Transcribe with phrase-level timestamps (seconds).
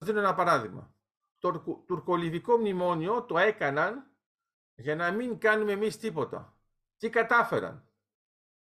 [0.00, 0.94] δίνω ένα παράδειγμα.
[1.38, 4.10] Το τουρκολιβικό μνημόνιο το έκαναν
[4.74, 6.54] για να μην κάνουμε εμείς τίποτα.
[6.98, 7.88] Τι κατάφεραν;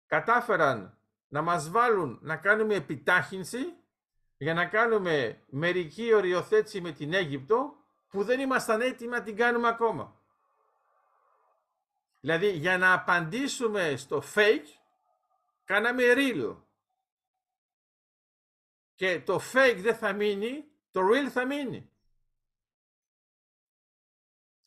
[0.07, 0.99] Κατάφεραν
[1.29, 3.77] να μας βάλουν να κάνουμε επιτάχυνση
[4.37, 7.77] για να κάνουμε μερική οριοθέτηση με την Αίγυπτο
[8.09, 10.21] που δεν ήμασταν έτοιμοι να την κάνουμε ακόμα.
[12.21, 14.67] Δηλαδή για να απαντήσουμε στο fake
[15.65, 16.57] κάναμε real.
[18.95, 21.91] Και το fake δεν θα μείνει, το real θα μείνει.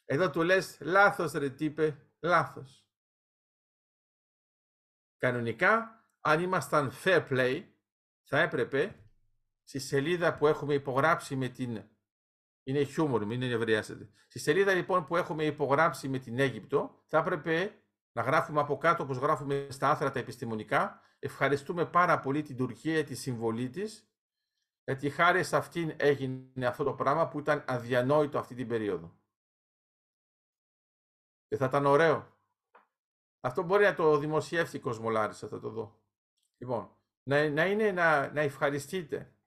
[0.05, 2.87] Εδώ του λες λάθος ρε τύπε, λάθος.
[5.17, 7.63] Κανονικά, αν ήμασταν fair play,
[8.23, 9.09] θα έπρεπε
[9.63, 11.89] στη σελίδα που έχουμε υπογράψει με την...
[12.63, 14.09] Είναι χιούμορ, μην ευριάσετε.
[14.27, 19.03] Στη σελίδα λοιπόν που έχουμε υπογράψει με την Αίγυπτο, θα έπρεπε να γράφουμε από κάτω,
[19.03, 24.09] όπως γράφουμε στα άθρα τα επιστημονικά, ευχαριστούμε πάρα πολύ την Τουρκία τη συμβολή της,
[24.85, 29.19] γιατί χάρη σε αυτήν έγινε αυτό το πράγμα που ήταν αδιανόητο αυτή την περίοδο.
[31.47, 32.33] Και θα ήταν ωραίο.
[33.39, 36.03] Αυτό μπορεί να το δημοσιεύσει η Κοσμολάρης, θα το δω.
[36.57, 39.37] Λοιπόν, να, να είναι να, να ευχαριστείτε.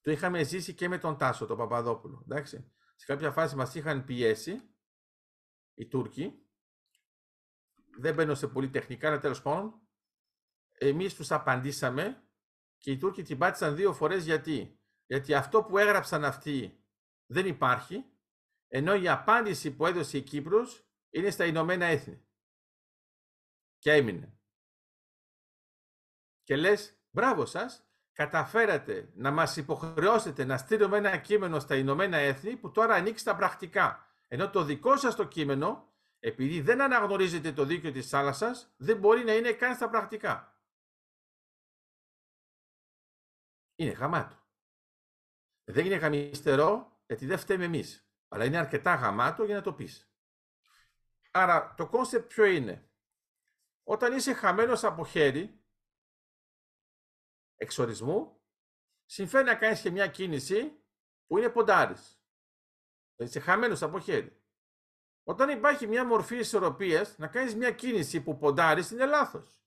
[0.00, 2.22] Το είχαμε ζήσει και με τον Τάσο, τον Παπαδόπουλο.
[2.24, 2.72] Εντάξει.
[2.94, 4.74] Σε κάποια φάση μας είχαν πιέσει
[5.74, 6.50] οι Τούρκοι.
[7.98, 9.80] Δεν μπαίνω σε πολύ τεχνικά, αλλά τέλος πάντων.
[10.72, 12.25] Εμείς τους απαντήσαμε
[12.78, 16.84] και οι Τούρκοι την πάτησαν δύο φορές γιατί; Γιατί αυτό που έγραψαν αυτοί
[17.26, 18.04] δεν υπάρχει,
[18.68, 22.26] ενώ η απάντηση που έδωσε η Κύπρος είναι στα Ηνωμένα Έθνη.
[23.78, 24.38] Και έμεινε.
[26.42, 32.56] Και λες, μπράβο σας, καταφέρατε να μας υποχρεώσετε να στείλουμε ένα κείμενο στα Ηνωμένα Έθνη
[32.56, 34.06] που τώρα ανοίξει τα πρακτικά.
[34.28, 39.24] Ενώ το δικό σας το κείμενο, επειδή δεν αναγνωρίζετε το δίκαιο της θάλασσας, δεν μπορεί
[39.24, 40.55] να είναι καν στα πρακτικά.
[43.76, 44.44] Είναι γαμάτο.
[45.64, 48.10] Δεν είναι γαμιστερό, γιατί δεν φταίμε εμείς.
[48.28, 50.10] Αλλά είναι αρκετά γαμάτο για να το πεις.
[51.30, 52.90] Άρα το concept ποιο είναι;
[53.82, 55.64] Όταν είσαι χαμένος από χέρι,
[57.56, 58.44] εξορισμού,
[59.04, 60.84] συμφέρει να κάνεις και μια κίνηση
[61.26, 62.20] που είναι ποντάρης.
[63.16, 64.44] Είσαι χαμένος από χέρι.
[65.22, 69.60] Όταν υπάρχει μια μορφή ισορροπίας, να κάνεις μια κίνηση που ποντάρεις είναι λάθος.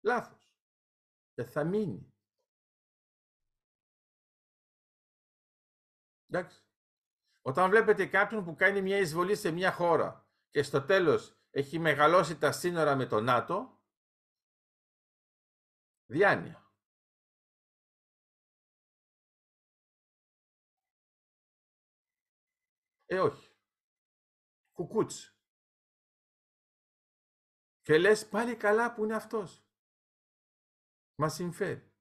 [0.00, 0.37] Λάθος.
[1.38, 2.12] Δεν θα μείνει.
[6.26, 6.62] Εντάξει.
[7.42, 12.38] Όταν βλέπετε κάποιον που κάνει μια εισβολή σε μια χώρα και στο τέλος έχει μεγαλώσει
[12.38, 13.82] τα σύνορα με το ΝΑΤΟ,
[16.06, 16.72] διάνοια.
[23.06, 23.56] Ε, όχι.
[24.72, 25.36] Κουκούτσι.
[27.80, 29.67] Και λες πάλι καλά που είναι αυτός.
[31.20, 31.92] Μας συμφέρει.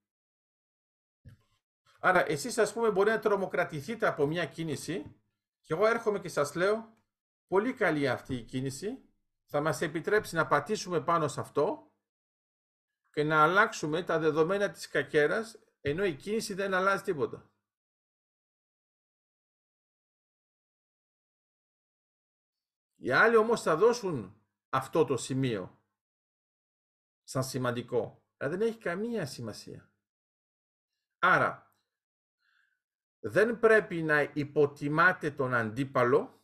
[2.00, 5.16] Άρα εσείς ας πούμε μπορεί να τρομοκρατηθείτε από μια κίνηση
[5.62, 6.98] και εγώ έρχομαι και σας λέω
[7.48, 9.10] πολύ καλή αυτή η κίνηση
[9.46, 11.92] θα μας επιτρέψει να πατήσουμε πάνω σε αυτό
[13.10, 17.52] και να αλλάξουμε τα δεδομένα της κακέρας ενώ η κίνηση δεν αλλάζει τίποτα.
[22.96, 25.82] Οι άλλοι όμως θα δώσουν αυτό το σημείο
[27.24, 28.27] σαν σημαντικό.
[28.38, 29.92] Αλλά δεν έχει καμία σημασία.
[31.20, 31.76] Άρα,
[33.20, 36.42] δεν πρέπει να υποτιμάτε τον αντίπαλο,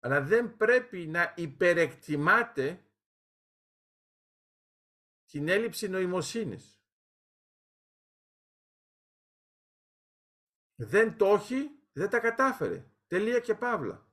[0.00, 2.84] αλλά δεν πρέπει να υπερεκτιμάτε
[5.26, 6.82] την έλλειψη νοημοσύνης.
[10.74, 12.90] Δεν το έχει, δεν τα κατάφερε.
[13.06, 14.08] Τελεία και παύλα.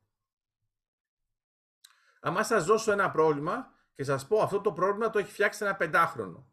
[2.20, 5.76] Αν σας δώσω ένα πρόβλημα και σας πω αυτό το πρόβλημα το έχει φτιάξει ένα
[5.76, 6.51] πεντάχρονο.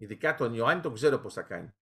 [0.00, 1.74] Ειδικά τον Ιωάννη τον ξέρω πώς θα κάνει.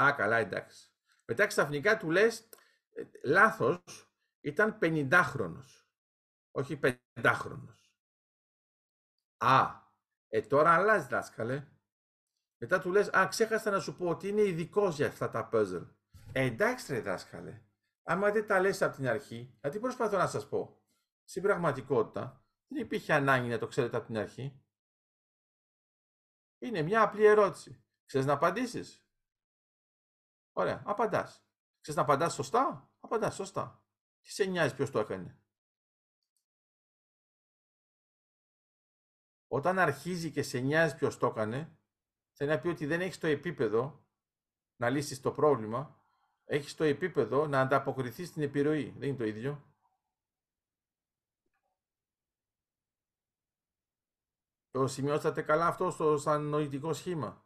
[0.00, 0.92] Α, καλά, εντάξει.
[1.24, 2.48] Μετά ξαφνικά του λες,
[2.90, 5.86] ε, λάθος, ήταν 50χρονος,
[6.50, 7.94] όχι πεντάχρονος.
[9.36, 9.66] Α,
[10.28, 11.66] ε, τώρα αλλάζει δάσκαλε.
[12.56, 15.86] Μετά του λες, α, ξέχασα να σου πω ότι είναι ειδικό για αυτά τα puzzle.
[16.32, 17.62] Ε, εντάξει ρε δάσκαλε.
[18.02, 20.82] Άμα δεν τα λες από την αρχή, γιατί προσπαθώ να σας πω.
[21.24, 24.62] Στην πραγματικότητα, δεν υπήρχε ανάγκη να το ξέρετε από την αρχή.
[26.62, 27.84] Είναι μια απλή ερώτηση.
[28.04, 29.04] Ξέρεις να απαντήσεις;
[30.52, 31.44] Ωραία, απαντάς.
[31.80, 33.84] Ξέρεις να απαντάς σωστά; Απαντάς σωστά.
[34.20, 35.40] Τι σε νοιάζει ποιος το έκανε;
[39.46, 41.78] Όταν αρχίζει και σε νοιάζει ποιος το έκανε,
[42.32, 44.06] θέλει να πει ότι δεν έχεις το επίπεδο
[44.76, 46.04] να λύσεις το πρόβλημα,
[46.44, 48.94] έχεις το επίπεδο να ανταποκριθείς στην επιρροή.
[48.98, 49.69] Δεν είναι το ίδιο.
[54.70, 57.44] Το σημειώσατε καλά αυτό στο σαν νοητικό σχήμα;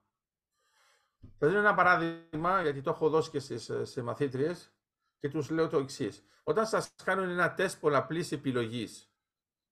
[1.38, 4.72] Θα δίνω ένα παράδειγμα, γιατί το έχω δώσει και στις, σε μαθήτριες
[5.18, 6.24] και τους λέω το εξής.
[6.42, 9.12] Όταν σας κάνουν ένα τεστ πολλαπλής επιλογής,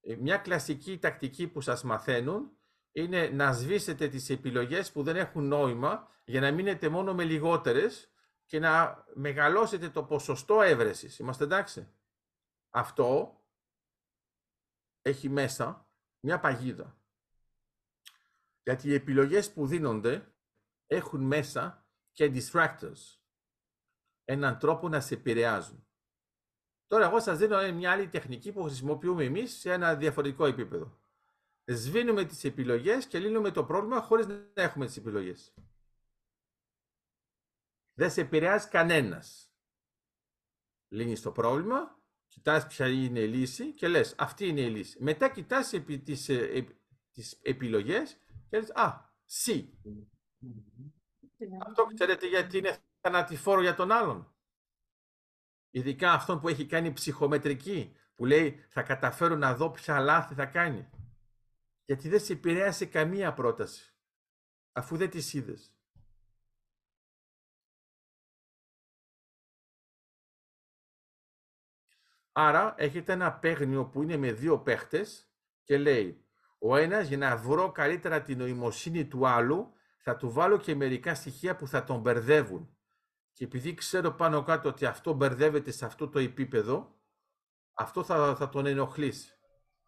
[0.00, 2.56] ε, μια κλασική τακτική που σας μαθαίνουν
[2.92, 8.12] είναι να σβήσετε τις επιλογές που δεν έχουν νόημα για να μείνετε μόνο με λιγότερες
[8.46, 11.18] και να μεγαλώσετε το ποσοστό έβρεσης.
[11.18, 11.92] Είμαστε εντάξει;
[12.70, 13.40] Αυτό
[15.02, 15.86] έχει μέσα
[16.20, 17.01] μια παγίδα.
[18.62, 20.34] Γιατί οι επιλογές που δίνονται
[20.86, 23.18] έχουν μέσα και distractors.
[24.24, 25.86] Έναν τρόπο να σε επηρεάζουν.
[26.86, 31.00] Τώρα εγώ σας δίνω μια άλλη τεχνική που χρησιμοποιούμε εμείς σε ένα διαφορετικό επίπεδο.
[31.64, 35.54] Σβήνουμε τις επιλογές και λύνουμε το πρόβλημα χωρίς να έχουμε τις επιλογές.
[37.94, 39.52] Δεν σε επηρεάζει κανένας.
[40.88, 45.02] Λύνεις το πρόβλημα, κοιτάς ποια είναι η λύση και λες αυτή είναι η λύση.
[45.02, 46.66] Μετά κοιτάς επί, τις, ε,
[47.12, 48.21] τις επιλογές
[48.52, 49.12] και λες α,
[49.44, 49.68] C.
[51.66, 54.34] Αυτό ξέρετε γιατί είναι θανατηφόρο για τον άλλον.
[55.70, 60.46] Ειδικά αυτόν που έχει κάνει ψυχομετρική, που λέει θα καταφέρω να δω ποια λάθη θα
[60.46, 60.90] κάνει.
[61.84, 63.94] Γιατί δεν σε επηρέασε καμία πρόταση,
[64.72, 65.76] αφού δεν τις είδες.
[72.32, 75.30] Άρα έχετε ένα παίγνιο που είναι με δύο παίχτες
[75.62, 76.21] και λέει
[76.64, 81.14] ο ένας για να βρω καλύτερα την νοημοσύνη του άλλου θα του βάλω και μερικά
[81.14, 82.76] στοιχεία που θα τον μπερδεύουν.
[83.32, 87.00] Και επειδή ξέρω πάνω κάτω ότι αυτό μπερδεύεται σε αυτό το επίπεδο,
[87.72, 89.32] αυτό θα, θα τον ενοχλήσει.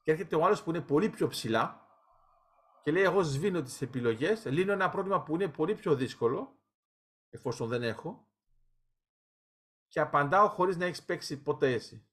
[0.03, 1.88] Και έρχεται ο άλλος που είναι πολύ πιο ψηλά
[2.82, 6.59] και λέει εγώ σβήνω τις επιλογές, λύνω ένα πρόβλημα που είναι πολύ πιο δύσκολο,
[7.31, 8.29] εφόσον δεν έχω,
[9.88, 12.09] και απαντάω χωρίς να έχεις παίξει ποτέ εσύ.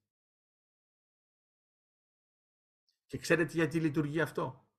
[3.11, 4.69] Και ξέρετε γιατί λειτουργεί αυτό;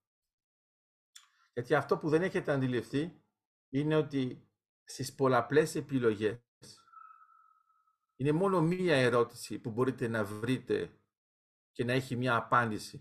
[1.52, 3.22] Γιατί αυτό που δεν έχετε αντιληφθεί
[3.68, 4.50] είναι ότι
[4.84, 6.40] στις πολλαπλές επιλογές
[8.16, 11.00] είναι μόνο μία ερώτηση που μπορείτε να βρείτε
[11.72, 12.96] και να έχει μία απάντηση.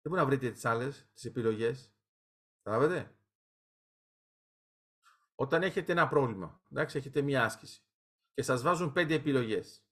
[0.00, 1.94] Δεν μπορείτε να βρείτε τις άλλες, τις επιλογές.
[2.62, 3.16] Καταλαβαίνετε.
[5.34, 7.86] Όταν έχετε ένα πρόβλημα, εντάξει, έχετε μία άσκηση
[8.34, 9.86] και σας βάζουν πέντε επιλογές.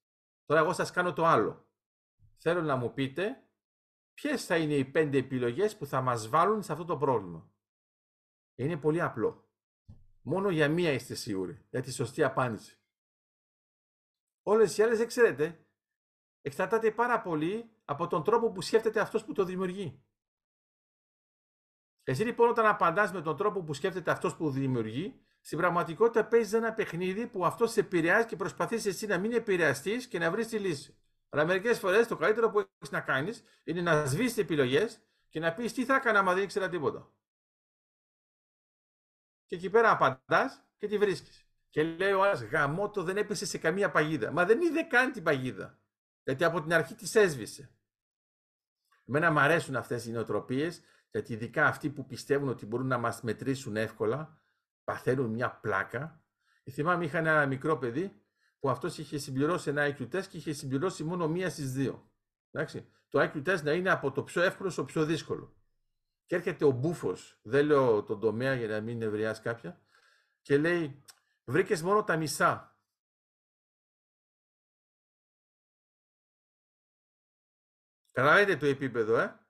[0.45, 1.70] Τώρα εγώ σας κάνω το άλλο
[2.43, 3.45] θέλω να μου πείτε
[4.15, 7.53] ποιες θα είναι οι πέντε επιλογές που θα μας βάλουν σε αυτό το πρόβλημα;
[8.55, 9.49] Είναι πολύ απλό.
[10.23, 12.79] Μόνο για μία είστε σίγουροι, για τη σωστή απάντηση.
[14.43, 15.65] Όλες οι άλλες δεν ξέρετε.
[16.41, 20.05] Εξαρτάται πάρα πολύ από τον τρόπο που σκέφτεται αυτός που το δημιουργεί.
[22.05, 26.53] Εσύ λοιπόν όταν απαντάς με τον τρόπο που σκέφτεται αυτός που δημιουργεί, στην πραγματικότητα παίζεις
[26.53, 30.49] ένα παιχνίδι που αυτό σε επηρεάζει και προσπαθείς εσύ να μην επηρεαστείς και να βρεις
[30.49, 31.01] τη λύση.
[31.33, 35.55] Αλλά μερικές φορές το καλύτερο που έχεις να κάνεις είναι να σβήσεις επιλογές και να
[35.55, 37.13] πεις τι θα έκανα άμα δεν ήξερα τίποτα.
[39.47, 41.45] Και εκεί πέρα απαντάς και τη βρίσκεις.
[41.69, 44.31] Και λέει ο άλλος, γαμότο δεν έπεσε σε καμία παγίδα.
[44.31, 45.79] Μα δεν είδε καν την παγίδα.
[46.23, 47.71] Γιατί από την αρχή της έσβησε.
[49.09, 53.23] Εμένα μου αρέσουν αυτές οι νοοτροπίες, γιατί ειδικά αυτοί που πιστεύουν ότι μπορούν να μας
[53.23, 54.43] μετρήσουν εύκολα,
[54.85, 56.25] παθαίνουν μια πλάκα.
[56.71, 58.20] Θυμάμαι, είχα ένα μικρό παιδί
[58.61, 62.11] που αυτός είχε συμπληρώσει ένα IQ test και είχε συμπληρώσει μόνο μία στις δύο.
[62.51, 62.93] Εντάξει.
[63.09, 65.57] Το IQ test να είναι από το πιο εύκολο στο πιο δύσκολο.
[66.27, 69.81] Και έρχεται ο μπούφος, δεν λέω τον τομέα για να μην ευρεάσει κάποια,
[70.43, 71.05] και λέει:
[71.45, 72.79] Βρήκες μόνο τα μισά.
[78.13, 79.41] Καταλαβαίνετε το επίπεδο, ε;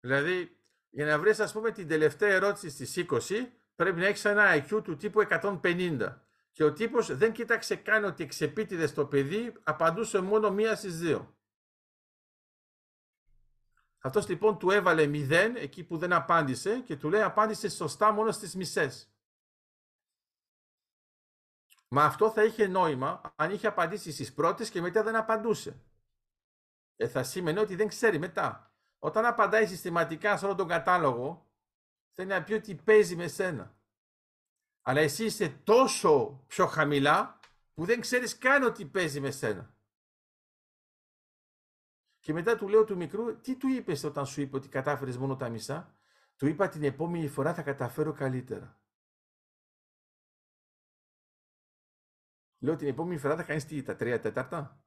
[0.00, 4.54] Δηλαδή, για να βρεις ας πούμε την τελευταία ερώτηση στις 20, πρέπει να έχεις ένα
[4.54, 6.27] IQ του τύπου 150.
[6.58, 11.36] Και ο τύπος δεν κοίταξε καν ότι εξεπίτηδες στο παιδί, απαντούσε μόνο μία στις δύο.
[13.98, 18.32] Αυτός λοιπόν του έβαλε μηδέν εκεί που δεν απάντησε και του λέει απάντησε σωστά μόνο
[18.32, 19.12] στις μισές.
[21.88, 25.84] Μα αυτό θα είχε νόημα αν είχε απαντήσει στις πρώτες και μετά δεν απαντούσε.
[26.96, 28.74] Ε, θα σήμαινε ότι δεν ξέρει μετά.
[28.98, 31.50] Όταν απαντάει συστηματικά σε όλο τον κατάλογο,
[32.12, 33.77] θέλει να πει ότι παίζει με σένα
[34.88, 37.38] αλλά εσύ είσαι τόσο πιο χαμηλά
[37.74, 39.74] που δεν ξέρεις καν ότι παίζει με σένα.
[42.18, 45.36] Και μετά του λέω του μικρού, τι του είπες όταν σου είπε ότι κατάφερες μόνο
[45.36, 45.98] τα μισά;
[46.36, 48.80] Του είπα την επόμενη φορά θα καταφέρω καλύτερα.
[52.58, 54.84] Λέω την επόμενη φορά θα κάνεις τι, τα τρία τέταρτα;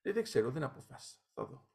[0.00, 1.18] Ε, δεν ξέρω, δεν αποφάσισα.
[1.34, 1.68] Θα δω.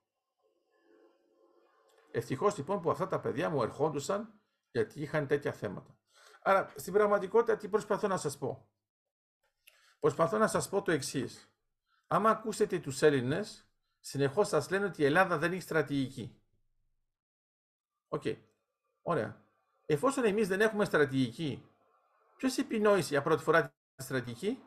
[2.11, 4.41] Ευτυχώς λοιπόν που αυτά τα παιδιά μου ερχόντουσαν
[4.71, 5.99] γιατί είχαν τέτοια θέματα.
[6.47, 8.69] Άρα, στην πραγματικότητα, τι προσπαθώ να σας πω;
[9.99, 11.49] Προσπαθώ να σας πω το εξής.
[12.07, 13.67] Άμα ακούσετε τους Έλληνες,
[13.99, 16.41] συνεχώς σας λένε ότι η Ελλάδα δεν έχει στρατηγική.
[18.07, 18.21] OK.
[18.25, 18.37] Okay.
[19.01, 19.43] Ωραία.
[19.85, 21.69] εφόσον εμείς δεν έχουμε στρατηγική,
[22.37, 23.63] ποιος επινόησε για πρώτη φορά
[23.95, 24.63] τη στρατηγική;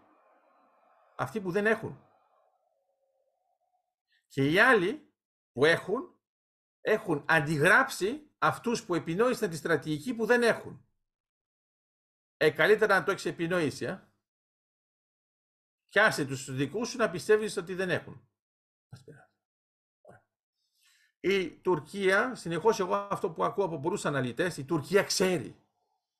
[1.16, 2.02] Αυτοί που δεν έχουν.
[4.28, 5.12] Και οι άλλοι
[5.52, 6.14] που έχουν,
[6.80, 10.82] έχουν αντιγράψει αυτούς που επινόησαν τη στρατηγική που δεν έχουν.
[12.40, 14.08] Ε, καλύτερα να το έχεις επινοήσει, ε.
[15.88, 18.28] Πιάσε τους δικούς σου να πιστεύεις ότι δεν έχουν.
[21.20, 25.66] Η Τουρκία, συνεχώς εγώ αυτό που ακούω από πολλούς αναλυτές, η Τουρκία ξέρει.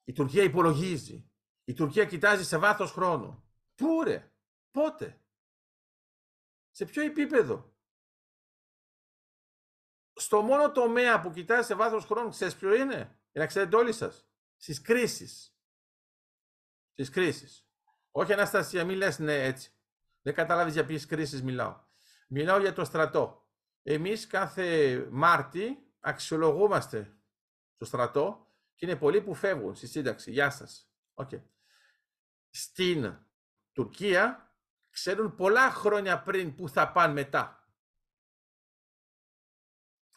[0.05, 1.31] Η Τουρκία υπολογίζει.
[1.65, 3.51] Η Τουρκία κοιτάζει σε βάθος χρόνου.
[3.75, 4.33] Πού ρε,
[4.71, 5.23] πότε,
[6.71, 7.77] σε ποιο επίπεδο;
[10.13, 13.93] Στο μόνο τομέα που κοιτάζει σε βάθος χρόνου, ξέρεις ποιο είναι, για να ξέρετε όλοι
[13.93, 15.58] σας, στις κρίσεις.
[16.99, 17.67] Στις κρίσεις.
[18.11, 19.71] Όχι Αναστασία, μην λες ναι έτσι.
[20.23, 21.81] Δεν καταλάβεις για ποιες κρίσεις μιλάω.
[22.29, 23.49] Μιλάω για το στρατό.
[23.83, 27.17] Εμείς κάθε Μάρτι αξιολογούμαστε
[27.75, 30.31] στο στρατό και είναι πολλοί που φεύγουν στη σύνταξη.
[30.31, 30.91] Γεια σας.
[31.15, 31.43] Okay.
[32.51, 33.19] Στην
[33.73, 34.55] Τουρκία
[34.91, 37.68] ξέρουν πολλά χρόνια πριν που θα πάνε μετά.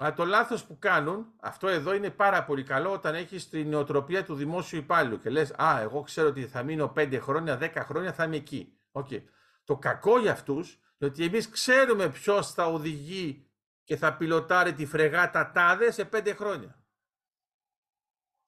[0.01, 4.25] Αλλά το λάθος που κάνουν, αυτό εδώ είναι πάρα πολύ καλό όταν έχεις την νοοτροπία
[4.25, 8.13] του δημόσιου υπάλληλου και λες «Α, εγώ ξέρω ότι θα μείνω 5 χρόνια, 10 χρόνια,
[8.13, 8.79] θα είμαι εκεί».
[8.91, 9.24] Okay.
[9.63, 13.50] Το κακό για αυτούς είναι ότι εμείς ξέρουμε ποιος θα οδηγεί
[13.84, 16.84] και θα πιλωτάρει τη φρεγάτα τάδες σε 5 χρόνια.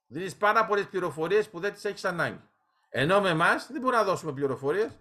[0.07, 2.49] Δίνεις πάρα πολλές πληροφορίες που δεν τις έχεις ανάγκη.
[2.89, 4.99] Ενώ με εμάς δεν μπορούμε να δώσουμε πληροφορίες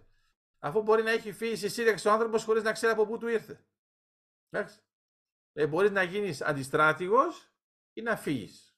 [0.58, 3.28] αφού μπορεί να έχει φύγει στη σύνταξη ο άνθρωπος χωρίς να ξέρει από πού του
[3.28, 3.64] ήρθε.
[4.50, 4.76] Εντάξει.
[5.52, 7.52] Ε, μπορείς να γίνεις αντιστράτηγος
[7.92, 8.76] ή να φύγεις.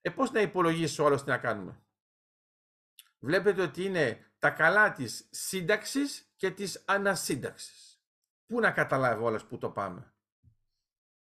[0.00, 1.82] Ε, πώς να υπολογίσεις ο άλλος τι να κάνουμε.
[3.18, 8.02] Βλέπετε ότι είναι τα καλά της σύνταξης και της ανασύνταξης.
[8.46, 10.14] Πού να καταλάβει όλες που το πάμε.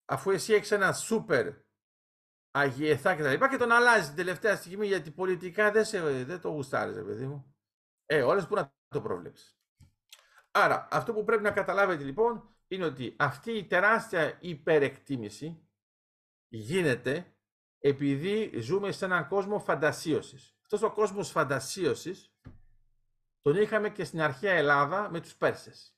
[0.05, 1.53] Αφού εσύ έχεις ένα σούπερ
[2.51, 6.41] αγιεθά και τα λοιπά και τον αλλάζεις την τελευταία στιγμή γιατί πολιτικά δεν, σε, δεν
[6.41, 7.55] το γουστάρεις, παιδί μου.
[8.05, 9.57] Ε, όλες που να το προβλέψεις.
[10.51, 15.69] Άρα, αυτό που πρέπει να καταλάβετε λοιπόν είναι ότι αυτή η τεράστια υπερεκτίμηση
[16.47, 17.35] γίνεται
[17.79, 20.57] επειδή ζούμε σε έναν κόσμο φαντασίωσης.
[20.61, 22.33] Αυτός ο κόσμος φαντασίωσης
[23.41, 25.95] τον είχαμε και στην αρχαία Ελλάδα με τους Πέρσες.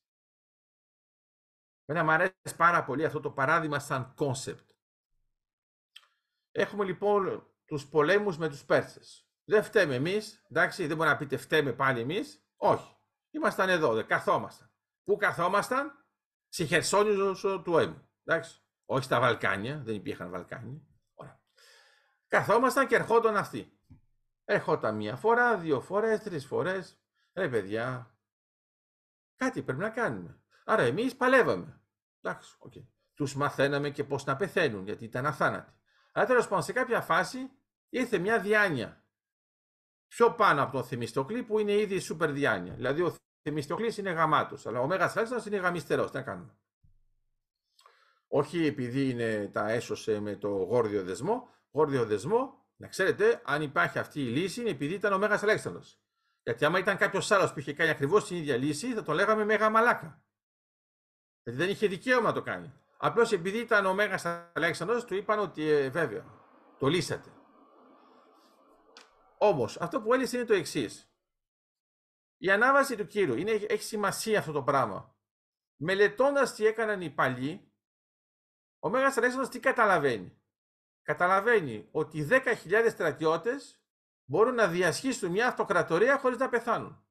[1.85, 4.69] Μένα μου αρέσει πάρα πολύ αυτό το παράδειγμα σαν concept.
[6.51, 9.29] Έχουμε λοιπόν τους πολέμους με τους Πέρσες.
[9.43, 12.45] Δεν φταίμε εμείς, εντάξει, δεν μπορεί να πείτε φταίμε πάλι εμείς.
[12.55, 12.97] Όχι.
[13.29, 14.71] Ήμασταν εδώ, δεν καθόμασταν.
[15.03, 16.06] Πού καθόμασταν,
[16.49, 18.09] στη Χερσόνησο του Αίμου.
[18.23, 18.61] Εντάξει.
[18.85, 20.81] Όχι στα Βαλκάνια, δεν υπήρχαν Βαλκάνια.
[21.13, 21.41] Ωραία.
[22.27, 23.79] Καθόμασταν και ερχόταν αυτοί.
[24.45, 27.01] Ερχόταν μία φορά, δύο φορές, τρεις φορές.
[27.33, 28.17] Ρε παιδιά,
[29.35, 30.41] κάτι πρέπει να κάνουμε.
[30.65, 31.81] Άρα εμείς παλεύαμε.
[32.21, 32.87] Εντάξει, okay.
[33.13, 35.71] Τους μαθαίναμε και πώς να πεθαίνουν, γιατί ήταν αθάνατοι.
[36.11, 37.51] Αλλά τέλος πάντων, σε κάποια φάση
[37.89, 39.07] ήρθε μια διάνοια
[40.07, 42.73] πιο πάνω από τον Θεμιστοκλή που είναι ήδη σούπερ διάνοια.
[42.73, 46.11] Δηλαδή ο Θεμιστοκλής είναι γαμάτος, αλλά ο Μέγας Αλέξανδρος είναι γαμιστερός.
[46.11, 46.57] Τι να κάνουμε.
[48.27, 51.49] Όχι επειδή είναι, τα έσωσε με το γόρδιο δεσμό.
[51.71, 55.99] Γόρδιο δεσμό, να ξέρετε, αν υπάρχει αυτή η λύση είναι επειδή ήταν ο Μέγας Αλέξανδρος.
[56.43, 59.45] Γιατί άμα ήταν κάποιος άλλος που είχε κάνει ακριβώς την ίδια λύση, θα το λέγαμε
[59.45, 60.21] Μέγα Μαλάκα.
[61.43, 62.73] Γιατί δεν είχε δικαίωμα να το κάνει.
[62.97, 66.25] Απλώς επειδή ήταν ο Μέγας Αλέξανδρος, του είπαν ότι ε, βέβαια,
[66.79, 67.29] το λύσατε.
[69.37, 71.11] Όμως, αυτό που έλυσε είναι το εξής.
[72.37, 75.15] Η ανάβαση του κύρου είναι, έχει σημασία αυτό το πράγμα.
[75.75, 77.71] Μελετώντας τι έκαναν οι παλιοί,
[78.79, 80.41] ο Μέγας Αλέξανδρος τι καταλαβαίνει;
[81.01, 83.81] Καταλαβαίνει ότι 10.000 στρατιώτες
[84.23, 87.05] μπορούν να διασχίσουν μια αυτοκρατορία χωρίς να πεθάνουν.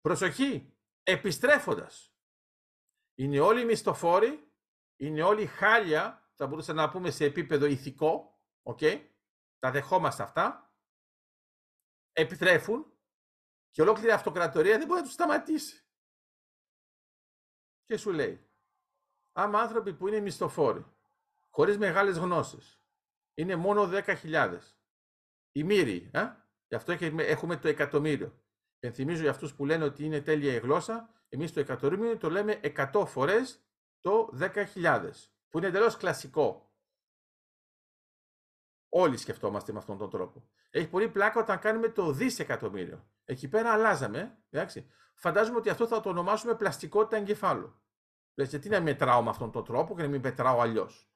[0.00, 2.14] Προσοχή, επιστρέφοντας.
[3.14, 4.52] Είναι όλοι μισθοφόροι,
[4.96, 9.11] είναι όλοι χάλια, θα μπορούσαμε να πούμε σε επίπεδο ηθικό, okay?
[9.62, 10.74] Τα δεχόμαστε αυτά,
[12.12, 12.98] επιστρέφουν
[13.70, 15.84] και ολόκληρη αυτοκρατορία δεν μπορεί να τους σταματήσει.
[17.84, 18.50] Και σου λέει,
[19.32, 20.86] άμα άνθρωποι που είναι μισθοφόροι,
[21.50, 22.82] χωρίς μεγάλες γνώσεις.
[23.34, 24.58] Είναι μόνο 10.000.
[25.52, 26.32] Οι μύροι, ε;
[26.66, 28.44] γι' αυτό έχουμε το εκατομμύριο.
[28.78, 32.60] Ενθυμίζω για αυτούς που λένε ότι είναι τέλεια η γλώσσα, εμείς το εκατομμύριο το λέμε
[32.62, 33.64] 100 φορές
[34.00, 35.10] το 10.000,
[35.48, 36.71] που είναι εντελώς κλασικό.
[38.94, 40.48] Όλοι σκεφτόμαστε με αυτόν τον τρόπο.
[40.70, 43.10] Έχει πολύ πλάκα όταν κάνουμε το δισεκατομμύριο.
[43.24, 44.38] Εκεί πέρα αλλάζαμε.
[44.50, 44.90] Εντάξει.
[45.14, 47.80] Φαντάζομαι ότι αυτό θα το ονομάσουμε πλαστικότητα εγκεφάλου.
[48.34, 51.10] Λες, γιατί να μετράω με αυτόν τον τρόπο και να μην μετράω αλλιώς;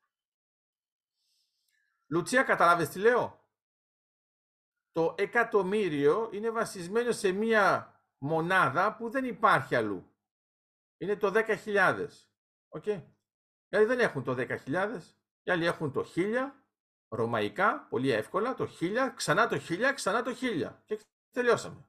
[2.06, 3.40] Λουτσία, καταλάβες τι λέω;
[4.92, 10.10] Το εκατομμύριο είναι βασισμένο σε μία μονάδα που δεν υπάρχει αλλού.
[10.96, 12.08] Είναι το 10.000.
[12.68, 13.02] Okay.
[13.68, 15.00] Γιατί δεν έχουν το 10.000,
[15.42, 16.52] οι άλλοι έχουν το 1000,
[17.08, 20.82] ρωμαϊκά, πολύ εύκολα, το 1000, ξανά το 1000, ξανά το 1000.
[20.84, 21.88] Και τελειώσαμε.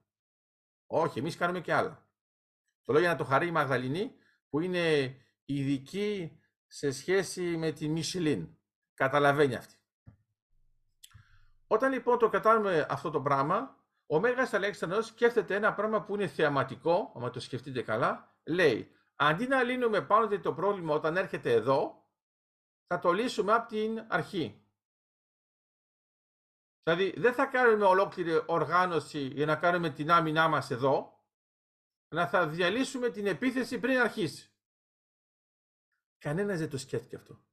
[0.86, 2.06] Όχι, εμείς κάνουμε και άλλα.
[2.84, 4.14] Το λέω για να το χαρεί η Μαγδαληνή,
[4.48, 8.48] που είναι ειδική σε σχέση με τη Μισελίν.
[8.94, 9.76] Καταλαβαίνει αυτή.
[11.66, 16.26] Όταν λοιπόν το κατάλαβουμε αυτό το πράγμα, ο Μέγας Αλέξανδρος σκέφτεται ένα πράγμα που είναι
[16.26, 22.06] θεαματικό, άμα το σκεφτείτε καλά, λέει, αντί να λύνουμε πάνω το πρόβλημα όταν έρχεται εδώ,
[22.86, 24.67] θα το λύσουμε από την αρχή.
[26.88, 31.24] Δηλαδή δεν θα κάνουμε ολόκληρη οργάνωση για να κάνουμε την άμυνά μας εδώ,
[32.08, 34.52] αλλά θα διαλύσουμε την επίθεση πριν αρχίσει.
[36.18, 37.44] Κανένας δεν το σκέφτηκε αυτό.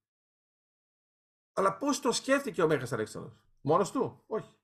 [1.53, 3.45] Αλλά πώς το σκέφτηκε ο Μέγας Αλέξανδρος.
[3.61, 4.59] Μόνος του; Όχι.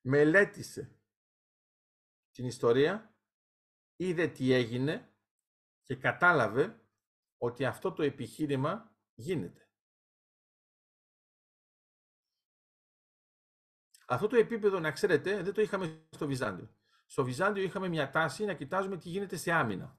[0.00, 1.00] Μελέτησε
[2.30, 3.16] την ιστορία,
[3.96, 5.16] είδε τι έγινε
[5.82, 6.88] και κατάλαβε
[7.36, 9.67] ότι αυτό το επιχείρημα γίνεται.
[14.10, 16.68] Αυτό το επίπεδο, να ξέρετε, δεν το είχαμε στο Βυζάντιο.
[17.06, 19.98] Στο Βυζάντιο είχαμε μια τάση να κοιτάζουμε τι γίνεται σε άμυνα.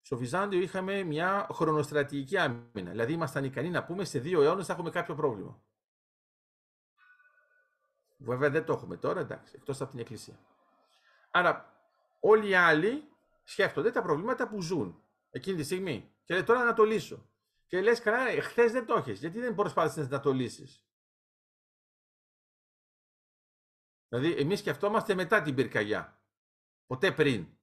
[0.00, 2.90] Στο Βυζάντιο είχαμε μια χρονοστρατηγική άμυνα.
[2.90, 5.62] Δηλαδή, ήμασταν ικανοί να πούμε σε δύο αιώνες θα έχουμε κάποιο πρόβλημα.
[8.16, 10.38] Βέβαια δεν το έχουμε τώρα, εντάξει, εκτός από την Εκκλησία.
[11.30, 11.82] Άρα
[12.20, 13.08] όλοι οι άλλοι
[13.44, 16.14] σκέφτονται τα προβλήματα που ζουν εκείνη τη στιγμή.
[16.24, 17.30] Και λέει τώρα να το λύσω.
[17.66, 19.20] Και λες καλά, χθες δεν το έχεις.
[19.20, 20.84] Γιατί δεν προσπάθησες να το λύσεις.
[24.10, 26.22] Δηλαδή εμείς σκεφτόμαστε μετά την πυρκαγιά.
[26.86, 27.58] Ποτέ πριν.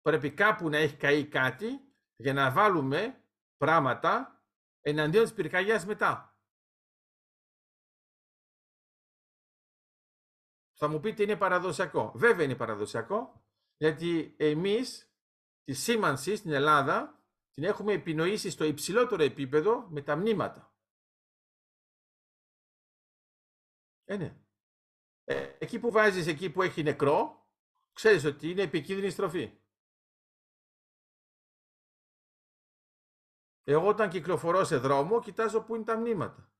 [0.00, 3.24] Πρέπει κάπου να έχει καεί κάτι για να βάλουμε
[3.56, 4.40] πράγματα
[4.80, 6.40] εναντίον της πυρκαγιάς μετά.
[10.78, 12.12] Θα μου πείτε είναι παραδοσιακό.
[12.14, 13.44] Βέβαια είναι παραδοσιακό,
[13.76, 15.14] γιατί εμείς
[15.64, 20.75] τη σήμανση στην Ελλάδα την έχουμε επινοήσει στο υψηλότερο επίπεδο με τα μνήματα.
[24.06, 24.36] Ε, ναι.
[25.24, 27.48] Ε, εκεί που βάζεις, εκεί που έχει νεκρό,
[27.92, 29.60] ξέρεις ότι είναι επικίνδυνη στροφή.
[33.64, 36.52] Εγώ όταν κυκλοφορώ σε δρόμο, κοιτάζω πού είναι τα μνήματα.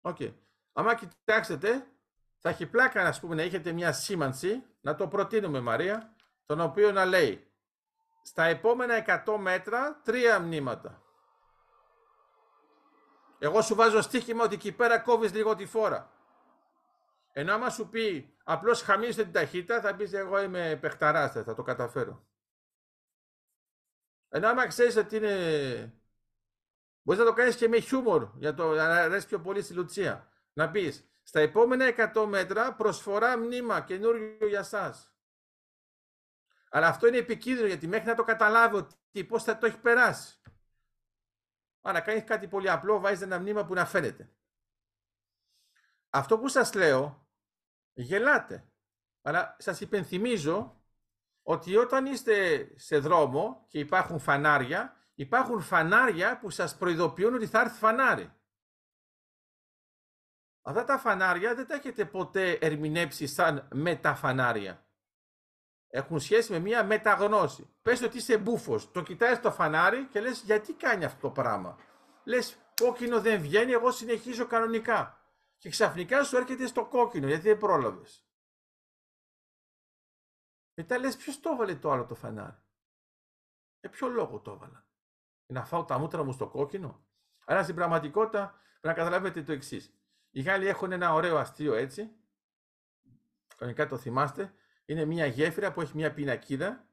[0.00, 0.16] OK.
[0.20, 0.34] Okay.
[0.72, 1.90] Άμα κοιτάξετε,
[2.38, 6.92] θα έχει πλάκα ας πούμε, να έχετε μια σήμανση, να το προτείνουμε Μαρία, τον οποίο
[6.92, 7.52] να λέει
[8.22, 11.05] στα επόμενα 100 μέτρα τρία μνήματα.
[13.38, 16.10] Εγώ σου βάζω στοίχημα ότι εκεί πέρα κόβεις λίγο τη φόρα.
[17.32, 21.62] Ενώ άμα σου πει απλώς χαμήλωσε την ταχύτητα, θα πεις εγώ είμαι παιχταράς, θα το
[21.62, 22.26] καταφέρω.
[24.28, 25.94] Ενώ άμα ξέρεις ότι είναι...
[27.02, 30.28] Μπορείς να το κάνεις και με χιούμορ, για το να αρέσει πιο πολύ στη Λουτσία.
[30.52, 35.10] Να πεις, στα επόμενα 100 μέτρα προσφορά μνήμα καινούριο για σας.
[36.70, 40.40] Αλλά αυτό είναι επικίνδυνο γιατί μέχρι να το καταλάβει ότι πώς θα το έχει περάσει.
[41.86, 44.30] Άρα κάνεις κάτι πολύ απλό, βάζεις ένα μνήμα που να φαίνεται.
[46.10, 47.28] Αυτό που σας λέω,
[47.92, 48.68] γελάτε.
[49.22, 50.84] Αλλά σας υπενθυμίζω
[51.42, 57.60] ότι όταν είστε σε δρόμο και υπάρχουν φανάρια, υπάρχουν φανάρια που σας προειδοποιούν ότι θα
[57.60, 58.34] έρθει φανάρι.
[60.62, 64.85] Αυτά τα φανάρια δεν τα έχετε ποτέ ερμηνεύσει σαν μεταφανάρια.
[65.88, 67.74] Έχουν σχέση με μια μεταγνώση.
[67.82, 71.78] Πες ότι είσαι μπούφος, το κοιτάς το φανάρι και λες γιατί κάνει αυτό το πράγμα;
[72.24, 75.20] Λες κόκκινο δεν βγαίνει, εγώ συνεχίζω κανονικά.
[75.58, 78.26] Και ξαφνικά σου έρχεται στο κόκκινο γιατί δεν πρόλαβες.
[80.74, 82.62] Μετά λες ποιος το έβαλε το άλλο το φανάρι;
[83.80, 84.86] Για ποιο λόγο το έβαλα;
[85.46, 87.06] Για να φάω τα μούτρα μου στο κόκκινο;
[87.44, 88.48] Αλλά στην πραγματικότητα
[88.80, 89.94] πρέπει να καταλάβετε το εξής.
[90.30, 92.16] Οι Γάλλοι έχουν ένα ωραίο αστείο έτσι.
[93.56, 94.54] Κανονικά το θυμάστε.
[94.86, 96.88] Είναι μια γέφυρα που έχει μια πινακίδα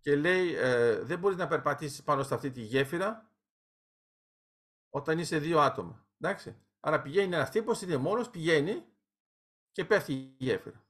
[0.00, 3.30] και λέει ε, δεν μπορείς να περπατήσεις πάνω σε αυτή τη γέφυρα
[4.88, 6.06] όταν είσαι δύο άτομα.
[6.18, 6.58] Εντάξει.
[6.80, 8.84] Άρα πηγαίνει ένας τύπος, είναι μόνος, πηγαίνει
[9.72, 10.86] και πέφτει η γέφυρα.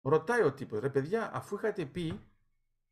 [0.00, 2.20] Ρωτάει ο τύπος, ρε παιδιά, αφού είχατε πει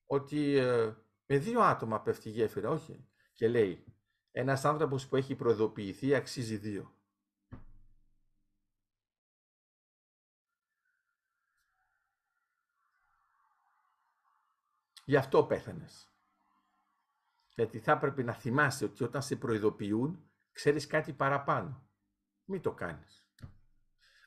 [0.06, 0.94] ότι ε,
[1.26, 3.08] με δύο άτομα πέφτει η γέφυρα, όχι.
[3.32, 3.84] Και λέει,
[4.30, 6.93] ένας άνθρωπος που έχει προειδοποιηθεί αξίζει δύο.
[15.04, 16.08] Γι' αυτό πέθανες.
[17.48, 21.88] Γιατί θα έπρεπε να θυμάσαι ότι όταν σε προειδοποιούν, ξέρεις κάτι παραπάνω.
[22.44, 23.28] Μην το κάνεις.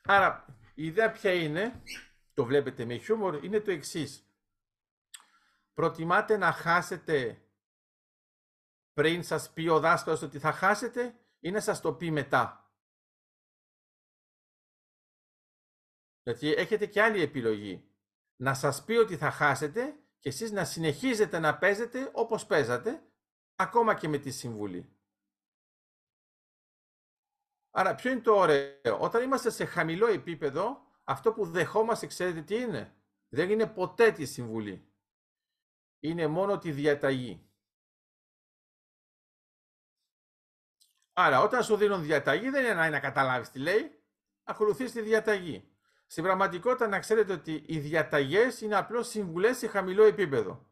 [0.02, 1.82] Άρα, η ιδέα ποια είναι,
[2.34, 4.32] το βλέπετε με χιούμορ, είναι το εξής.
[5.74, 7.42] Προτιμάτε να χάσετε
[8.92, 12.72] πριν σας πει ο δάσκαλος ότι θα χάσετε ή να σας το πει μετά.
[16.22, 17.82] Γιατί έχετε και άλλη επιλογή.
[18.36, 23.02] να σας πει ότι θα χάσετε και εσείς να συνεχίζετε να παίζετε όπως παίζατε,
[23.54, 24.92] ακόμα και με τη συμβουλή.
[27.70, 32.54] Άρα ποιο είναι το ωραίο; Όταν είμαστε σε χαμηλό επίπεδο, αυτό που δεχόμαστε, ξέρετε τι
[32.54, 32.96] είναι;
[33.28, 34.92] Δεν είναι ποτέ τη συμβουλή.
[36.00, 37.42] Είναι μόνο τη διαταγή.
[41.12, 44.02] Άρα όταν σου δίνουν διαταγή δεν είναι να καταλάβεις τι λέει,
[44.42, 45.77] ακολουθείς τη διαταγή.
[46.10, 50.66] Στην πραγματικότητα να ξέρετε ότι οι διαταγές είναι απλώς συμβουλές σε χαμηλό επίπεδο.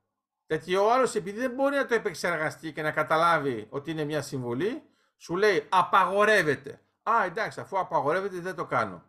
[0.47, 4.23] Γιατί ο άλλος επειδή δεν μπορεί να το επεξεργαστεί και να καταλάβει ότι είναι μια
[4.23, 4.83] συμβουλή,
[5.17, 6.81] σου λέει απαγορεύεται.
[7.03, 9.05] Α, εντάξει, αφού απαγορεύεται δεν το κάνω.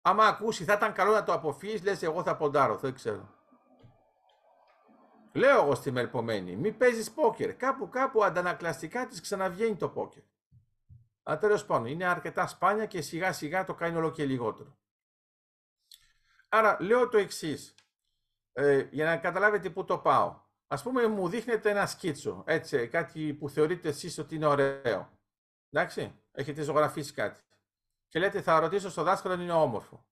[0.00, 3.34] Άμα ακούσει θα ήταν καλό να το αποφύγεις, λες εγώ θα ποντάρω, δεν ξέρω.
[5.32, 7.54] Λέω εγώ στη μερπομένη, μη παίζεις πόκερ.
[7.54, 10.22] Κάπου κάπου αντανακλαστικά της ξαναβγαίνει το πόκερ.
[11.28, 14.78] Αλλά τέλος πάντων, είναι αρκετά σπάνια και σιγά σιγά το κάνει όλο και λιγότερο.
[16.48, 17.74] Άρα λέω το εξής,
[18.52, 20.44] ε, για να καταλάβετε πού το πάω.
[20.66, 25.20] Ας πούμε μου δείχνετε ένα σκίτσο, έτσι, κάτι που θεωρείτε εσείς ότι είναι ωραίο.
[25.70, 27.40] Εντάξει, έχετε ζωγραφίσει κάτι.
[28.08, 30.06] Και λέτε θα ρωτήσω στο δάσκαλο αν είναι όμορφο.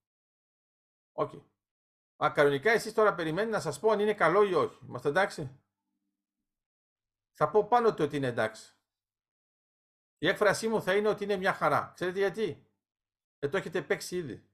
[1.12, 1.30] OK.
[1.32, 1.42] Okay.
[2.24, 4.84] Α, κανονικά εσείς τώρα περιμένετε να σας πω αν είναι καλό ή όχι.
[4.88, 5.60] Είμαστε εντάξει.
[7.32, 8.73] Θα πω πάνω του ότι είναι εντάξει.
[10.18, 11.92] Η έκφρασή μου θα είναι ότι είναι μια χαρά.
[11.94, 12.66] Ξέρετε γιατί;
[13.38, 14.48] Δεν το έχετε παίξει ήδη.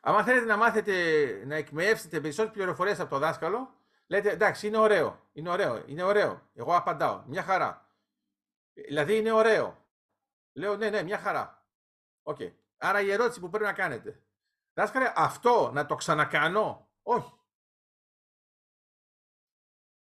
[0.00, 0.92] Αν θέλετε να μάθετε,
[1.46, 3.74] να εκμεύσετε περισσότερες πληροφορίες από το δάσκαλο,
[4.06, 6.50] λέτε εντάξει είναι ωραίο, είναι ωραίο, είναι ωραίο.
[6.54, 7.94] Εγώ απαντάω, μια χαρά.
[8.72, 9.86] Δηλαδή είναι ωραίο.
[10.52, 11.66] Λέω ναι, ναι, μια χαρά.
[12.22, 12.36] OK.
[12.40, 12.52] Okay.
[12.76, 14.22] Άρα η ερώτηση που πρέπει να κάνετε.
[14.74, 17.39] Δάσκαλε, αυτό να το ξανακάνω; Όχι.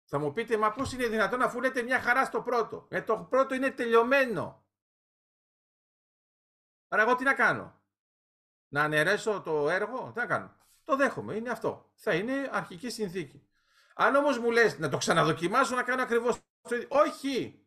[0.10, 2.88] Θα μου πείτε, μα πώς είναι δυνατόν αφού λέτε μια χαρά στο πρώτο.
[2.90, 4.66] Ε, το πρώτο είναι τελειωμένο.
[6.88, 7.82] Άρα εγώ τι να κάνω;
[8.68, 11.92] Να αναιρέσω το έργο, τι να κάνω; Το δέχομαι, είναι αυτό.
[11.96, 13.48] Θα είναι αρχική συνθήκη.
[13.96, 16.88] Αν όμως μου λες να το ξαναδοκιμάσω να κάνω ακριβώς το ίδιο.
[16.90, 17.66] Όχι.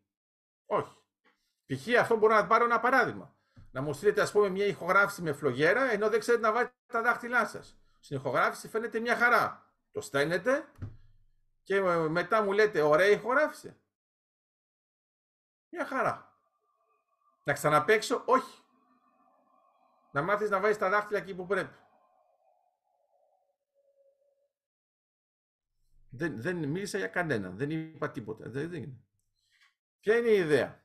[0.66, 0.96] Όχι.
[1.66, 1.98] Π.χ.
[2.00, 3.34] αυτό μπορώ να πάρω ένα παράδειγμα.
[3.70, 7.02] Να μου στείλετε ας πούμε μια ηχογράφηση με φλογέρα ενώ δεν ξέρετε να βάλετε τα
[7.02, 7.78] δάχτυλά σας.
[8.00, 9.72] Στην ηχογράφηση φαίνεται μια χαρά.
[9.92, 10.68] Το στέλνετε
[11.70, 13.80] και μετά μου λέτε, ωραία ηχογράφησε.
[15.68, 16.38] Μια χαρά.
[17.44, 18.62] Να ξαναπέξω, όχι.
[20.10, 21.76] Να μάθεις να βάζεις τα δάχτυλα εκεί που πρέπει.
[26.10, 28.48] Δεν, δεν μίλησα για κανέναν, δεν είπα τίποτα.
[28.48, 29.04] Δεν, δεν.
[30.00, 30.84] Ποια είναι η ιδέα;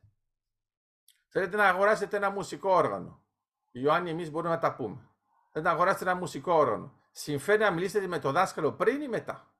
[1.28, 3.26] Θέλετε να αγοράσετε ένα μουσικό όργανο.
[3.72, 5.10] Ιωάννη, εμείς μπορούμε να τα πούμε.
[5.52, 7.00] Θέλετε να αγοράσετε ένα μουσικό όργανο.
[7.12, 9.55] Συμφέρει να μιλήσετε με το δάσκαλο πριν ή μετά;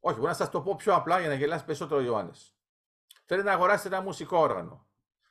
[0.00, 2.54] Όχι, μπορώ να σας το πω πιο απλά για να γελάσει περισσότερο ο Ιωάννης.
[3.24, 4.88] Θέλετε να αγοράσετε ένα μουσικό όργανο.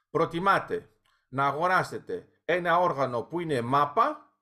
[0.10, 0.90] Προτιμάτε
[1.28, 4.34] να αγοράσετε ένα όργανο που είναι μάπα,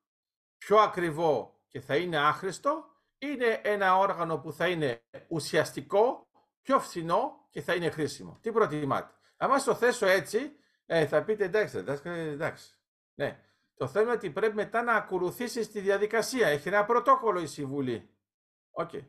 [0.58, 2.86] πιο ακριβό και θα είναι άχρηστο,
[3.18, 6.28] είναι ένα όργανο που θα είναι ουσιαστικό,
[6.62, 8.40] πιο φθηνό και θα είναι χρήσιμο.
[8.42, 12.72] Τι προτιμάτε; Αν το θέσω έτσι, ε, θα πείτε εντάξει, εντάξει.
[13.14, 13.42] Ναι.
[13.76, 16.48] Το θέμα είναι ότι πρέπει μετά να ακολουθήσεις τη διαδικασία.
[16.48, 18.10] Έχει ένα πρωτόκολλο η συμβουλή.
[18.72, 18.90] OK.
[18.94, 19.06] Okay.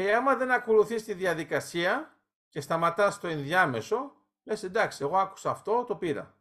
[0.00, 4.12] Ε, άμα δεν ακολουθείς τη διαδικασία και σταματάς το ενδιάμεσο,
[4.44, 6.38] λες εντάξει, εγώ άκουσα αυτό, το πήρα.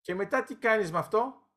[0.00, 1.48] Και μετά τι κάνεις με αυτό;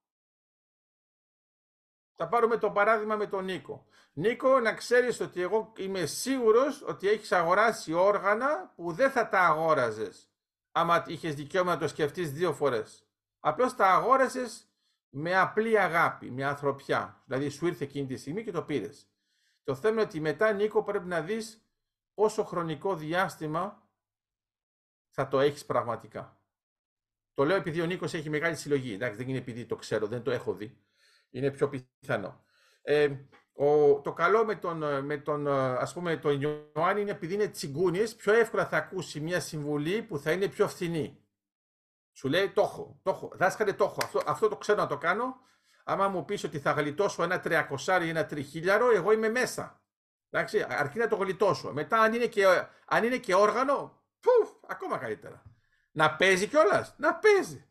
[2.15, 3.87] Θα πάρουμε το παράδειγμα με τον Νίκο.
[4.13, 9.39] Νίκο, να ξέρεις ότι εγώ είμαι σίγουρος ότι έχεις αγοράσει όργανα που δεν θα τα
[9.39, 10.29] αγόραζες
[10.71, 13.07] άμα είχες δικαίωμα να το σκεφτείς δύο φορές.
[13.39, 14.69] Απλώς τα αγόρασες
[15.09, 17.23] με απλή αγάπη, με ανθρωπιά.
[17.25, 19.08] Δηλαδή σου ήρθε εκείνη τη στιγμή και το πήρες.
[19.69, 21.65] Το θέμα είναι ότι μετά, Νίκο, πρέπει να δεις
[22.13, 23.89] πόσο χρονικό διάστημα
[25.09, 26.41] θα το έχεις πραγματικά.
[27.33, 28.93] Το λέω επειδή ο Νίκος έχει μεγάλη συλλογή.
[28.93, 30.77] Εντάξει, δεν είναι επειδή το ξέρω, δεν το έχω δει.
[31.29, 32.43] Είναι πιο πιθανό.
[32.81, 33.15] Ε,
[33.53, 38.15] ο, το καλό με τον, με τον, ας πούμε, τον Ιωάννη είναι επειδή είναι τσιγκούνης,
[38.15, 41.23] πιο εύκολα θα ακούσει μια συμβουλή που θα είναι πιο φθηνή.
[42.11, 43.31] Σου λέει το έχω, το έχω.
[43.33, 43.97] Δάσκαλε το έχω.
[44.03, 45.35] Αυτό, αυτό το ξέρω να το κάνω
[45.89, 49.83] άμα μου πεις ότι θα γλιτώσω ένα τριακοσάρι ή ένα τριχίλιαρο, εγώ είμαι μέσα.
[50.29, 51.73] Εντάξει, αρκεί να το γλιτώσω.
[51.73, 52.45] Μετά αν είναι και,
[52.85, 55.43] αν είναι και όργανο, πουφ, ακόμα καλύτερα.
[55.91, 57.69] Να παίζει κιόλας, να παίζει.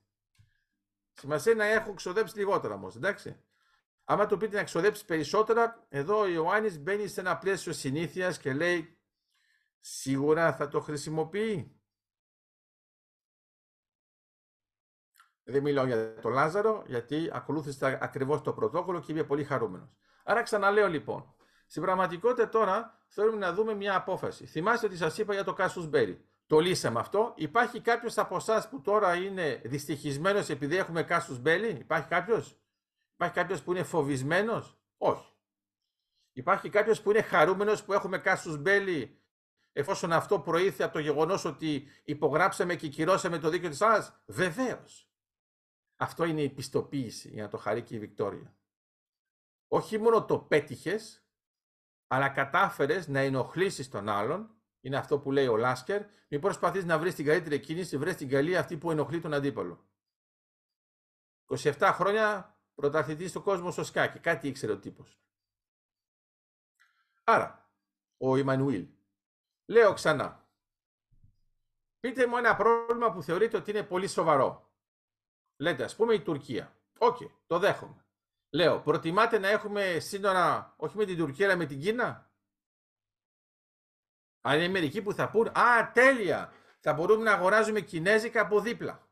[1.13, 3.43] Σημασία είναι να έχω ξοδέψει λιγότερα όμως, εντάξει.
[4.05, 8.53] Άμα του πείτε να ξοδέψεις περισσότερα, εδώ ο Ιωάννης μπαίνει σε ένα πλαίσιο συνήθειας και
[8.53, 8.99] λέει
[9.81, 11.78] σίγουρα θα το χρησιμοποιεί.
[15.51, 19.89] Δεν μιλάω για τον Λάζαρο, γιατί ακολούθησε ακριβώς το πρωτόκολλο και είμαι πολύ χαρούμενος.
[20.25, 21.35] Άρα ξαναλέω λοιπόν,
[21.67, 24.47] στην πραγματικότητα τώρα θέλουμε να δούμε μια απόφαση.
[24.47, 26.25] Θυμάστε ότι σας είπα για το Κάσους Μπέρι.
[26.47, 27.33] το λύσαμε αυτό.
[27.37, 31.69] Υπάρχει κάποιος από εσάς που τώρα είναι δυστυχισμένος επειδή έχουμε κάσους μπέλη.
[31.69, 32.59] Υπάρχει κάποιος;
[33.15, 35.33] Υπάρχει κάποιος που είναι φοβισμένος; Όχι.
[36.33, 39.23] Υπάρχει κάποιος που είναι χαρούμενος που έχουμε κάσους μπέλη
[39.73, 44.23] εφόσον αυτό προήθη από το γεγονός ότι υπογράψαμε και κυρώσαμε το δίκαιο της άλλας.
[44.27, 45.08] Βεβαίως.
[46.01, 48.57] Αυτό είναι η πιστοποίηση για να το χαρεί και η Βικτόρια.
[49.69, 51.27] Όχι μόνο το πέτυχες,
[52.07, 56.07] αλλά κατάφερες να ενοχλήσεις τον άλλον είναι αυτό που λέει ο Λάσκερ.
[56.29, 59.89] Μην προσπαθείς να βρεις την καλύτερη κίνηση, βρει την καλή αυτή που ενοχλεί τον αντίπαλο.
[61.47, 64.19] 27 χρόνια πρωταθλητής του κόσμου στο σκάκι.
[64.19, 65.21] Κάτι ήξερε ο τύπος.
[67.25, 67.73] Άρα,
[68.17, 68.89] ο Ιμανουήλ.
[69.67, 70.49] Λέω ξανά.
[72.01, 74.68] Πείτε μου ένα πρόβλημα που θεωρείτε ότι είναι πολύ σοβαρό.
[75.61, 76.77] Λέτε, ας πούμε, η Τουρκία.
[76.99, 77.17] Οκ,
[77.47, 78.05] το δέχομαι.
[78.51, 82.31] Λέω, προτιμάτε να έχουμε σύνορα όχι με την Τουρκία, αλλά με την Κίνα;
[84.41, 89.09] Αν είναι μερικοί που θα πουν, α, τέλεια, θα μπορούμε να αγοράζουμε κινέζικα από δίπλα.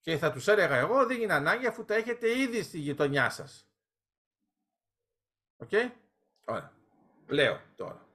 [0.00, 3.70] Και θα τους έλεγα εγώ, δεν είναι ανάγκη αφού τα έχετε ήδη στη γειτονιά σας.
[5.56, 5.90] OK; Okay?
[6.44, 6.72] Ωραία.
[7.26, 8.06] Λέω τώρα.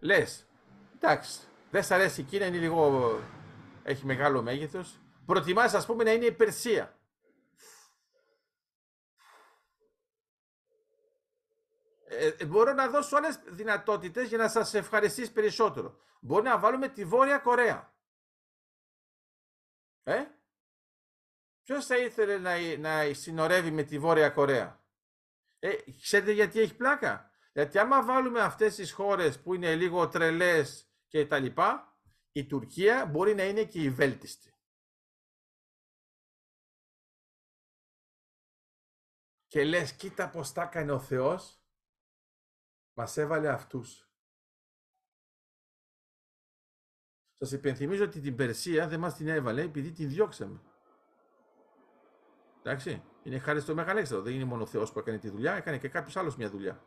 [0.00, 0.46] Λες,
[0.94, 3.08] εντάξει, δεν σ' αρέσει η Κίνα, είναι λίγο,
[3.86, 5.00] έχει μεγάλο μέγεθος.
[5.26, 6.98] Προτιμάς, ας πούμε, να είναι η Περσία.
[12.08, 15.98] Ε, ε, μπορώ να δώσω άλλες δυνατότητες για να σας ευχαριστήσει περισσότερο.
[16.20, 17.94] Μπορεί να βάλουμε τη Βόρεια Κορέα.
[20.02, 20.24] Ε;
[21.62, 24.84] Ποιος θα ήθελε να, να συνορεύει με τη Βόρεια Κορέα;
[25.58, 30.90] Ε, ξέρετε γιατί έχει πλάκα; Γιατί άμα βάλουμε αυτές τις χώρες που είναι λίγο τρελές
[31.08, 31.95] και τα λοιπά,
[32.36, 34.54] η Τουρκία μπορεί να είναι και η βέλτιστη.
[39.46, 41.60] Και λες, κοίτα πως τα έκανε ο Θεός
[42.96, 44.10] μας έβαλε αυτούς.
[47.32, 50.60] Σας υπενθυμίζω ότι την Περσία δεν μας την έβαλε επειδή την διώξαμε.
[52.58, 54.24] Εντάξει, είναι χάρη στο Μεγαλέξανδρο.
[54.24, 56.84] Δεν είναι μόνο ο Θεός που έκανε τη δουλειά, έκανε και κάποιος άλλος μια δουλειά.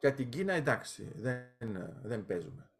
[0.00, 1.48] Για την Κίνα εντάξει, δεν,
[2.02, 2.70] δεν παίζουμε.